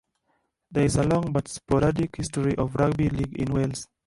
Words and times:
There 0.71 0.83
is 0.85 0.95
a 0.95 1.03
long 1.03 1.31
but 1.31 1.47
sporadic 1.47 2.15
history 2.15 2.55
of 2.55 2.73
rugby 2.73 3.09
league 3.11 3.37
in 3.39 3.53
Wales. 3.53 3.87